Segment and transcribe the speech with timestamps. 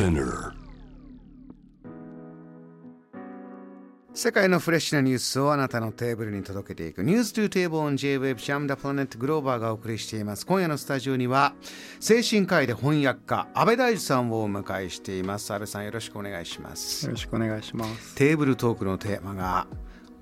[0.00, 0.54] Spinner
[4.14, 7.02] 世界のフレッシュなニュースをあなたのテーブルに届けていく。
[7.02, 10.46] ニュース to table on J-Web Jam the Planet Global がお送りしています。
[10.46, 11.52] 今夜のスタジオには
[12.00, 15.52] 精神科医で翻訳家安倍大樹さんをお迎えしています。
[15.52, 17.04] 安倍さんよろしくお願いします。
[17.04, 18.14] よろしくお願いします。
[18.14, 19.66] テーブルトークのテーマが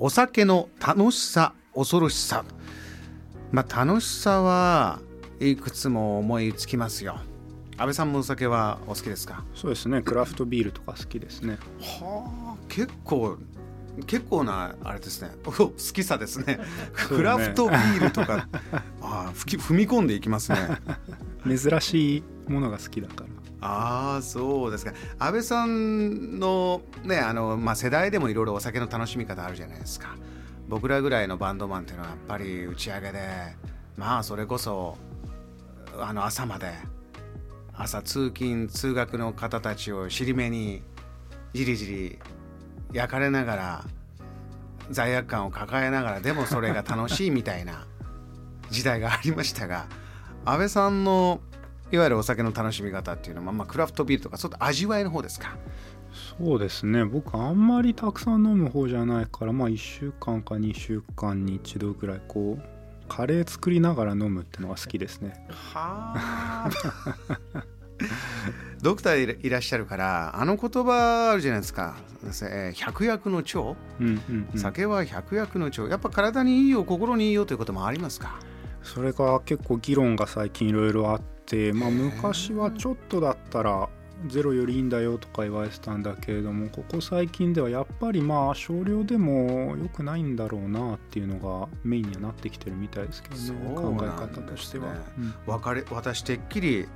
[0.00, 2.44] お酒の楽しさ恐ろしさ。
[3.52, 4.98] まあ楽しさは
[5.38, 7.20] いくつも思いつきますよ
[7.78, 9.44] 安倍さんもお酒はお好きですか？
[9.54, 10.02] そうですね。
[10.02, 11.58] クラフトビールとか好きですね。
[11.80, 13.38] はあ結構
[14.06, 15.30] 結構なあれですね。
[15.44, 16.58] 好きさですね。
[17.08, 18.48] クラフトビールとか。
[19.00, 20.58] あ踏踏み込んでいきますね。
[21.46, 23.26] 珍しいものが好きだから。
[23.60, 24.92] ああそうですか。
[25.18, 30.16] 安倍さんのねあの、まあ、世代でもいろいろお酒の楽しみ方あるじゃないですか。
[30.68, 33.56] 僕らぐらいのバンドマンっていうのはやっぱり打ち上げで
[33.96, 34.96] まあそれこそ
[35.98, 36.72] あの朝まで
[37.78, 40.82] 朝通勤通学の方たちを尻目に
[41.54, 42.18] じりじり
[42.92, 43.84] 焼かれながら
[44.90, 47.86] 罪悪感を抱えながらでもそれが楽しいみたいな
[48.70, 49.86] 時代がありましたが
[50.44, 51.40] 安倍さんの
[51.90, 55.56] いわゆるお酒の楽しみ方っていうのは、まあ、クラフトビールとかそういった味わいの方ですか？
[56.38, 57.04] そうですね。
[57.04, 62.77] 僕あんまりたくさん飲む方じゃないからまあ1週間か2週間に1度ぐらいこう
[63.08, 65.46] カレー作りながら飲むってのが好きですね。
[65.50, 66.70] はあ。
[68.80, 71.96] ドクターいらっしゃるからあの言葉あるじゃないですか。
[72.22, 75.88] えー百薬の長、うんうん、うん、酒は百薬の長。
[75.88, 78.38] やっぱ体にいいよ心にいいよということもありますか？
[78.82, 83.88] それが結構議論が最近いろいろあってまあ昔はちょっとだったら
[84.26, 94.94] ゼロよりいいんだよとか言われてたんだけれどもここ最近ではやっぱりまあ少量でも良くないんだろうなっていうのがメインにはなってきてるみたいですけどねそう考え方としては。
[95.46, 96.86] わかれ私てっきりいわ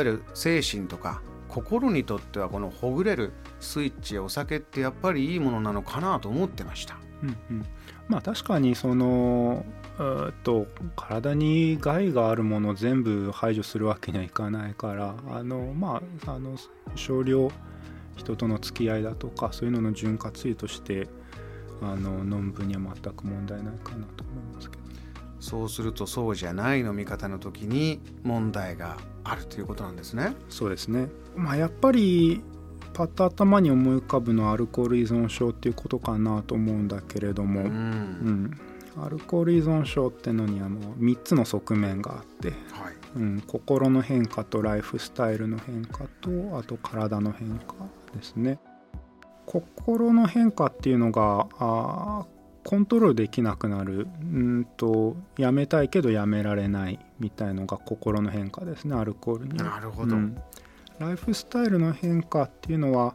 [0.00, 6.98] ゆる精神とか心にとってはこのほぐれるスイッチやお酒ってやっぱりいいものなのかなと思ってました。
[7.22, 7.66] うんうん。
[8.08, 9.64] まあ確かにその
[9.98, 16.56] えーっと体に害があるものを全部排除するわけにはいかないからあのまああの
[16.94, 17.50] 少量
[18.16, 21.08] 人との付き合いだとかそういうのの潤滑油として
[21.82, 24.86] あの飲む分には全く問題ないかなと思いますけど。
[25.38, 30.34] そうするとそうじゃない飲み方の時に問題があるということなんですね。
[30.48, 31.08] そうですね。
[31.36, 32.42] まあやっぱり
[32.94, 38.60] パッと頭に思い浮かぶのはアルコール依存症っていうことかなと思うんだけれども、ううんん、
[38.98, 42.56] アルコール依存症ってのにはもう3つの側面があって、はい。
[43.16, 47.74] うん、心の変化とライフスタイルの変化とあと体の変化
[48.14, 48.58] ですね。
[49.46, 52.36] 心の変化っていうのがあー
[52.68, 54.08] コントロールできなくなる。
[54.20, 59.58] うんとやめたいけどやめられないみたいのが心の変化ですねアルコールに。
[59.58, 60.36] はなるほど、うん。
[60.98, 63.14] ライフスタイルの変化っていうのは、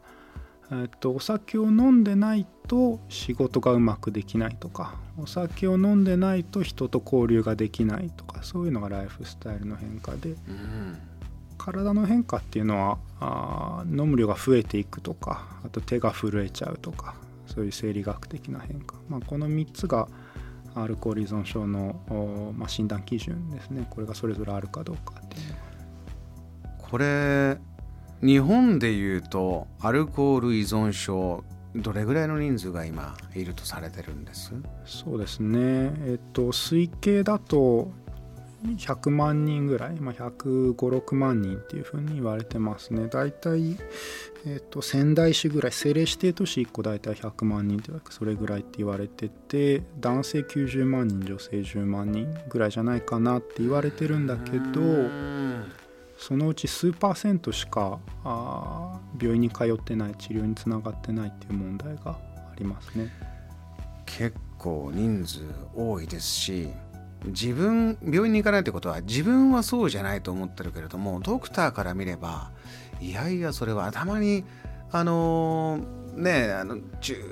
[0.71, 10.97] えっとお酒を飲んでないと仕事がうまくできないとかお酒を飲んでないと人と交流ができないとかそういうのがライフスタイルの変化でうん
[11.57, 17.15] 体の変化っていうのはあ飲む量が増えていくとかあと手が震えちゃうとか
[17.45, 20.07] そういう生理学的な変化、まあ、この3つが
[20.73, 23.85] アルコール依存症の、まあ、診断基準ですね。
[23.89, 25.55] これがそれぞれあるかどうかっていう
[26.77, 27.57] これ
[28.23, 31.43] 日本でいうとアルコール依存症
[31.75, 34.53] どれぐらいの人数が今いるとされてるんです？
[34.85, 35.93] そうですね。
[36.05, 37.91] えっと推計だと
[38.63, 43.07] 100万人ぐらい、まあ、156万人っていうふうに言われてますね。
[43.07, 43.75] 大体、
[44.45, 45.71] えっと、仙台市ぐらい。
[45.71, 55.63] 政令指定都市1個大体100万人というかそれぐらいって言われてて男性90万人女性10万人ぐらいじゃないかなって言われてるんだけどうん
[56.21, 63.11] そのうち数パーセントしかあ病院に通ってない治療につながってないっていう問題がありますね。
[64.05, 65.39] 結構人数
[65.75, 66.67] 多いですし
[67.25, 72.51] 自分病院に行かないってことは自分はそうじゃないと思ってるけれどもドクターから見れば
[72.99, 74.43] いやいやそれはたまに
[74.91, 75.79] あの
[76.13, 76.77] ねあの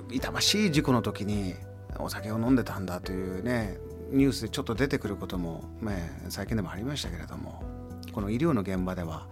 [0.10, 1.54] 痛ましい事故の時に
[2.00, 3.78] お酒を飲んでたんだというね
[4.12, 7.79] ニュースでちょっと出てくることも、ね、最近でもありましたけれども
[8.12, 9.28] この医療の現場では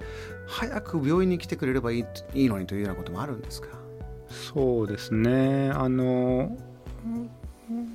[0.47, 3.69] 早く病院に来てくれればいいいいのにというようなこともあるんですか？
[4.29, 5.71] そうですね。
[5.71, 6.57] あの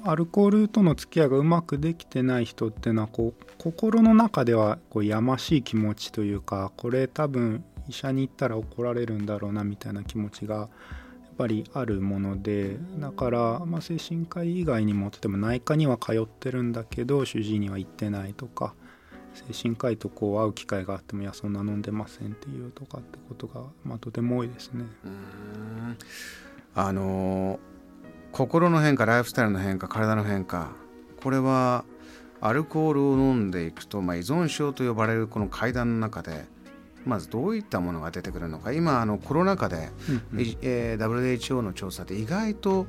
[0.05, 10.69] アルコールとの付き合いがうまくできてない人っていうのはこう心の中ではこうやましい気持ちというかこれ多分医者に行ったら怒られるんだろうなみたいな気持ちがやっ
[11.38, 18.75] ぱりあるものでだから、まあ、精神科医以外にも例えば内科には通ってるんだけど主治医には行ってないとか
[19.34, 24.84] 精神科医とこう会う機会があってもいやそんな飲んでませんっていうとかってことが、まあ、とても多いですね。
[25.05, 25.96] うん。
[26.75, 27.58] あの
[28.32, 30.73] 心の変化ライフスタイルの変化体の変化
[31.23, 31.84] これは
[32.40, 36.46] アルコールを飲んでいくと、まあ、依存症と呼ばれるこの階段の中で
[37.05, 38.73] まずどういったものが出てくるのか。
[38.73, 42.87] 今あのコロナ禍で、うんうん、えー、WHO の調査で意外と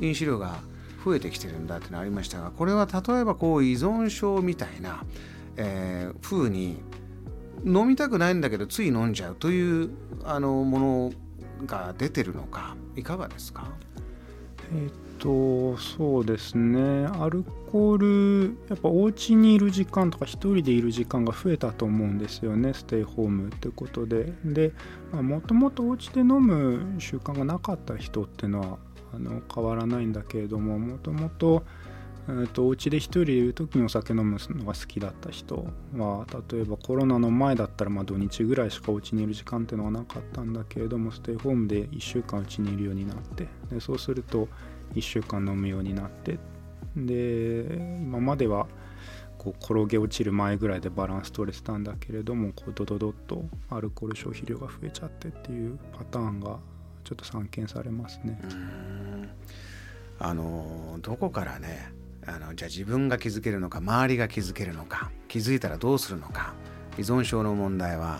[0.00, 0.60] 飲酒量が
[1.04, 5.04] 増えてきてるんだってのありましたがこれは例えばこう依存症みたいな、
[5.60, 6.80] えー、風に
[7.66, 9.90] 飲みたくないんだけどつい飲んじゃうという
[10.24, 11.12] あのもの
[11.66, 13.68] が出てるのかいかがですか？
[14.72, 17.06] えっとそうですね。
[17.06, 17.96] アルコー
[18.46, 22.72] ルやっぱお家にいる時間とか1人でいる時間が増えたと思うんですよね。
[22.72, 24.32] ステイホームってことで。
[24.44, 24.72] で
[25.12, 28.78] もともとお家で飲む習慣がなかった人っていうのは
[29.12, 31.64] あの変わらないんだけれどももともと
[32.58, 35.66] お家で一人でいる時にお酒飲むのが好きだった人
[35.96, 44.46] は例えばコロナの前だったらま土日ぐらいしかお家にいる時間っていうのはなかったんだけれどもステイホームで1週間うちにいるようになってでそうすると
[44.94, 46.38] 1週間飲むようになって
[46.96, 48.66] で今までは
[49.38, 56.58] こう転げ落ちる前ぐらいでバランス取れてたんだけれどもこうドドドッとアルコール消費量が増えちゃってっていうパターンが
[57.04, 58.38] ちょっと散見されますね。
[60.18, 61.92] あのどこからね
[62.28, 66.54] あのじゃあ自分が気づけるのか周りが気づけるのか気づいたらどうするのか。
[66.96, 68.18] 依存症の問題は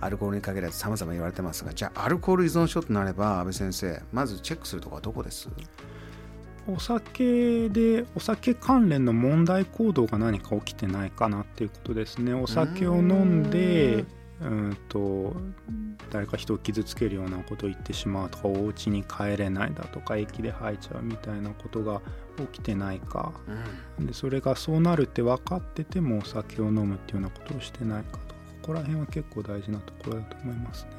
[0.00, 5.48] アルコールに限らず様々言われてますがじゃあアルコール依存症となれば安倍先生まずチェックするとこはどこです？
[6.66, 12.34] お酒でお酒関連の問題行動が何か起きてないかなっていうことですね。
[12.34, 14.04] お酒を飲んで
[14.40, 15.34] うんと
[16.10, 22.00] 誰か人を傷つけるようなことを言ってしまうとかお家に帰れないだとか駅で吐いちゃうみたいなことが
[22.38, 23.32] 起きてないか、
[23.98, 28.24] うん、でそれがそうなるって分かっててもお酒を飲むっていうようなことをしてないかとか
[28.62, 30.90] ここら辺は結構大事なところだと思いますね。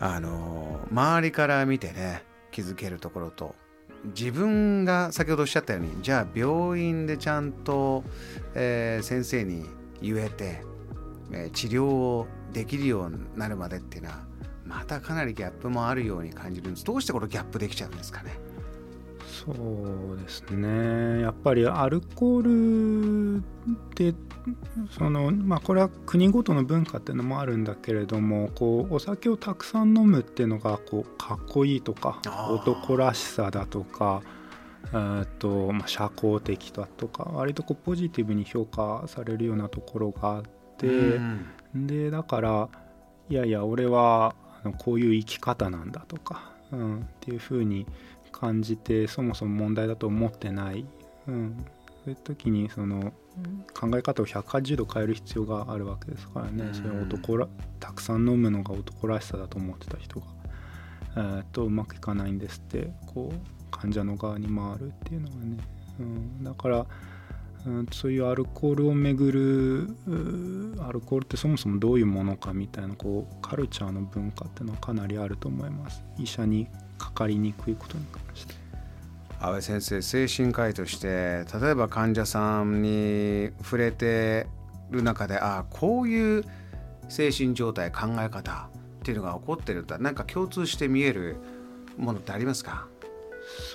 [0.00, 3.54] あの周りから見てね気づけるところと
[4.04, 8.04] 自分が先ほどおっしゃったようにじゃあ病院でちゃんと、
[8.54, 9.66] えー、先生に
[10.02, 10.62] 言えて
[11.32, 14.24] え治療をできるようになるまでっていうのは
[14.64, 16.84] またかなりギャップもあるように感じるんです。
[16.84, 18.38] どうしてこのギャップできちゃうんですかね？
[19.26, 21.20] そうですね。
[21.20, 23.42] やっぱりアルコールっ
[23.94, 24.14] て
[24.96, 32.20] そのまあこれは国ごとの文化っていうのもあるんだけれどもこうお酒をたくさん飲むっていうのがこうかっこいいとか
[32.50, 34.22] 男らしさだとか
[35.40, 42.68] と、まあ、社交的だとか割とこうポジティブに評価されるようなところがあって、うん、でだから
[43.28, 44.34] いやいや俺は
[44.78, 47.86] こういう生き方なんだとか、うん、っていうふうに
[48.32, 50.84] 感じてそもそも問題だと思ってない、
[51.28, 51.56] うん、
[52.04, 53.12] そういう時にその
[53.72, 57.48] 考え方を180度変える必要があるわけですからね、うん、それ男ら
[57.80, 60.26] たくさん飲むのが男らしさだと思ってた人が、
[61.16, 65.56] えー、とうまくいかないんですってこう患者の側に回るっていうのがね、
[66.00, 66.86] うん、だから
[67.92, 69.96] そういうアルコールをめぐる
[70.86, 76.02] アルコールってそもそもどういうものかみたいなこうカルチャーの文化っていうのはかなりあると思います。
[76.18, 76.68] 医者に
[76.98, 78.54] かかりにくいことに関して。
[79.40, 84.46] 安倍先生精神科医として例えば患者さんに触れて
[84.90, 86.44] る中でああこういう
[87.08, 88.68] 精神状態考え方
[89.00, 91.36] っていうのが起こってると何か共通して見える
[91.98, 92.86] ものってありますか？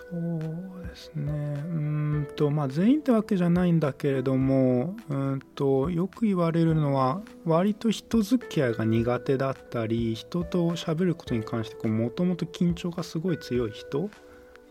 [0.09, 1.31] そうですね。
[1.31, 14.09] うんとまあ全員ってわけじゃないんだけれどもうんとよく言われるのは割と人付き合いが苦手だったり人と喋ることに関してもともと緊張がすごい強い人、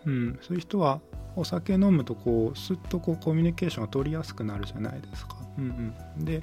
[0.07, 1.01] うん、そういう人は
[1.37, 5.37] お酒飲むとこうすっとこうコミュニケーションが取りやすくなるじゃないですか。
[5.57, 6.43] うんうん、で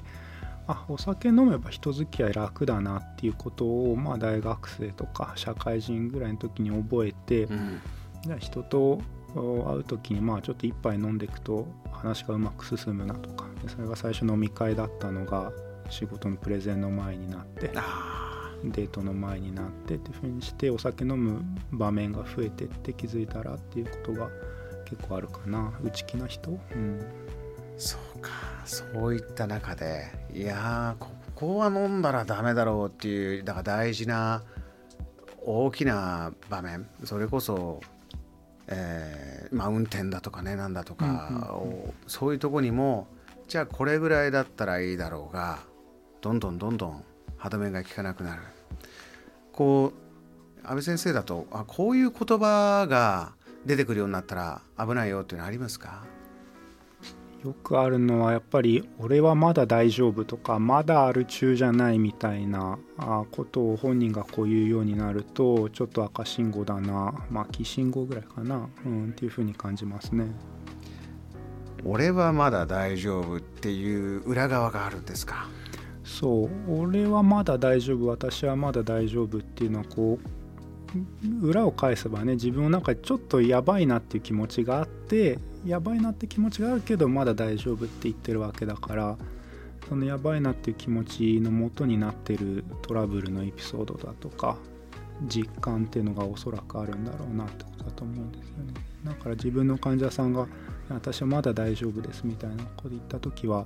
[0.68, 7.80] あお酒飲めば人付き合い楽だなっていうことを、まあ、大学生とか社会人ぐらいの時に覚えて、うん。
[8.38, 9.00] 人と
[9.34, 15.52] 会う時にまあちょっと一杯飲んでいくと話がうまく進むなとかそれが最初飲み会だったのが
[15.90, 17.70] 仕事のプレゼンの前になって
[18.64, 24.28] デートの前になってっていうふうにしてお酒飲む場面が増えてって気づいたらっていうことが
[24.86, 25.72] 結構あるかな。
[25.82, 27.04] 内気な人、うん、
[27.76, 28.30] そうか。
[28.64, 34.42] そういった中でいやここは飲んだらダメだろうっていうだから大事な
[35.44, 36.88] 大きな場面。
[37.04, 37.80] それこそ
[38.68, 43.06] えーまあ、運転だとかねなんだとか、うんうんうん、そういうとこにも
[43.46, 45.60] じゃあこれぐらいだったらいいだろうが
[46.20, 47.04] どんどんどんどん
[47.36, 48.42] 歯止めが効かなくなる。
[49.52, 49.92] こ
[50.64, 53.32] う安倍先生だとあこういう言葉が
[53.64, 56.02] 出てくるようになったら危ないよっていうのはありますか？
[57.46, 62.76] よくあるのはやっぱり「俺はまだ大丈夫」とか「まだある中じゃない」みたいな
[63.30, 70.26] ことを本人がこう言うようになるとちょっと赤信号だなまあ黄信号ぐらいかな、うん、っていうふうに感じますね。
[71.84, 75.46] 俺はまだ大丈夫っていう裏側があるんですか？
[76.02, 80.28] そう俺はまだ大丈夫私はまだ大丈夫っていうのはこう
[81.42, 89.16] 裏を返せばね自分の中でちょっとやばいなっていう気持ちがあってやばいなって気持ちがあるけどまだ大丈夫って言ってるわけだから
[89.88, 94.56] そのやばいなっていう気持ちのもとになってるトラブルのエピソードだとか
[95.22, 98.74] 実感っていうのがおそらくあるんだろうなってことだと思うんですよね。
[99.04, 100.46] だから自分の患者さんが
[100.88, 103.64] 私はまだ大丈夫ですみたいなこと言った時は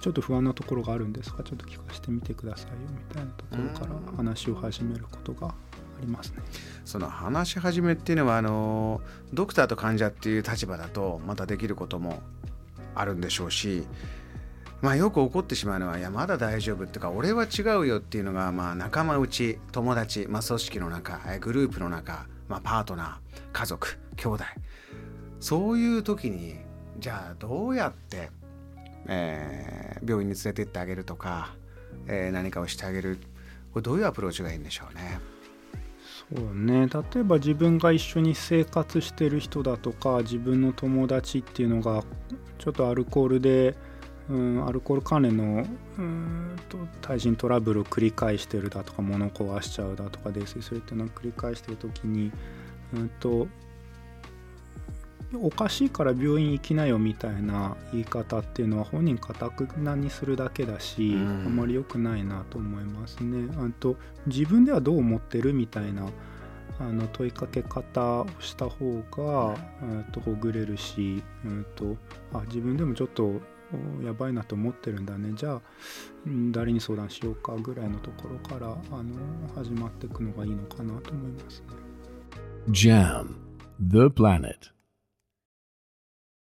[0.00, 1.42] ちょっと不安なところがあるんですか？
[1.42, 5.54] ちょっと聞かせてみてくださいよみたいなところから話を始めることがあ
[6.00, 6.42] りますね。
[6.84, 9.00] その話し始めっていうのはあの
[9.32, 12.22] ドクターと患者っていう立場だとまたできることも
[12.94, 13.86] あるんでしょうし
[14.84, 24.44] まあよく起こってしまうのは、いや、まだ大丈夫っていうか、俺は違うよっていうのが、まあ仲間内、友達、まあ組織の中、グループの中、まあパートナー、家族、兄弟。
[25.40, 26.56] そういう時に、
[26.98, 28.28] じゃあどうやって、
[29.06, 31.54] えー、病院に連れてってあげるとか、
[32.06, 33.18] えー、何かをしてあげる。
[33.72, 35.18] これどういうアプローチがいいんでしょうね。
[36.32, 36.86] そうね。
[36.86, 42.02] 例えば自分が一緒に生活してる人だとか自分の友達っていうのが
[42.58, 43.76] ちょっとアルコールで
[44.28, 45.66] うんアルコール関連の
[45.98, 52.32] うんと対人トラブルを繰り返してるだとか物壊しちゃうだとか泥酔するっていうのを繰り返してる時に
[52.94, 53.46] うんと
[55.36, 63.52] おかしいから病院行きなよみたいな言い方っていうのは本人かたくなにするだけだし、うん、あまり良くないなと思いますね。
[63.58, 66.06] あと自分ではどう思ってるみたいな
[66.78, 71.96] あの問いかけ方をした方が、えー、とほぐれるし、えーと
[72.32, 73.40] あ自分でもちょっと
[74.04, 75.60] やばいなと思ってるんだねじゃあ
[76.50, 79.14] 誰に相談しようかぐらいのところからあの
[79.54, 81.66] 始まっていくのがいいのかなと思いますね。
[82.70, 83.34] JAM
[83.80, 84.72] The Planet